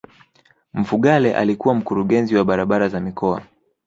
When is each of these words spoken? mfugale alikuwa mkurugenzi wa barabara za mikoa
mfugale 0.73 1.35
alikuwa 1.35 1.75
mkurugenzi 1.75 2.35
wa 2.35 2.45
barabara 2.45 2.89
za 2.89 2.99
mikoa 2.99 3.41